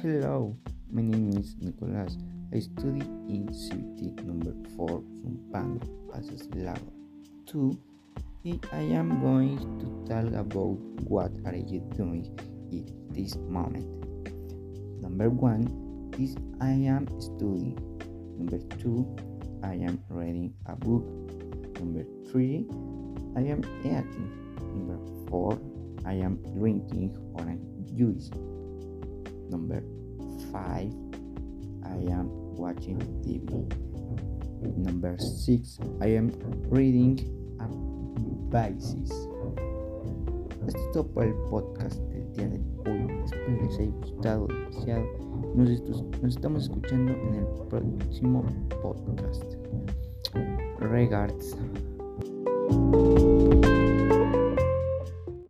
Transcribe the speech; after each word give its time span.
Hello, 0.00 0.56
my 0.92 1.02
name 1.02 1.36
is 1.36 1.56
Nicolas. 1.60 2.16
I 2.54 2.60
study 2.60 3.02
in 3.26 3.50
CBT 3.50 4.22
number 4.22 4.54
4 4.76 5.02
Sumpano, 5.26 5.82
Pasaslava. 6.06 6.78
2. 7.46 7.76
I 8.70 8.94
am 8.94 9.20
going 9.20 9.58
to 9.58 9.86
talk 10.06 10.32
about 10.38 10.78
what 11.02 11.32
are 11.46 11.56
you 11.56 11.82
doing 11.96 12.30
at 12.70 12.86
this 13.12 13.34
moment. 13.50 13.90
Number 15.02 15.30
1 15.30 16.14
is 16.20 16.36
I 16.60 16.70
am 16.86 17.10
studying. 17.18 17.74
Number 18.38 18.62
2 18.78 19.02
I 19.64 19.82
am 19.82 19.98
reading 20.10 20.54
a 20.66 20.76
book. 20.76 21.02
Number 21.80 22.06
3 22.30 22.70
I 23.34 23.40
am 23.50 23.66
eating. 23.82 24.30
Number 24.62 25.02
4 25.28 25.58
I 26.06 26.12
am 26.22 26.38
drinking 26.54 27.18
orange 27.34 27.66
juice. 27.98 28.30
Number 29.50 29.82
5 30.52 30.92
I 31.84 32.12
am 32.12 32.28
watching 32.56 32.98
TV. 33.22 33.66
Number 34.76 35.16
6 35.18 35.78
I 36.00 36.16
am 36.16 36.32
reading 36.70 37.18
a 37.60 37.68
basis. 38.50 39.10
Esto 40.66 41.06
por 41.06 41.24
el 41.24 41.34
podcast 41.50 41.98
del 42.10 42.32
día 42.34 42.48
de 42.48 42.60
hoy. 42.84 43.24
Espero 43.24 43.58
que 43.58 43.64
les 43.64 43.78
haya 43.78 43.90
gustado 44.02 44.46
demasiado. 44.46 45.04
Nos, 45.54 46.02
nos 46.22 46.34
estamos 46.36 46.64
escuchando 46.64 47.12
en 47.12 47.34
el 47.36 47.46
próximo 47.68 48.44
podcast. 48.82 49.54
Regards. 50.80 51.56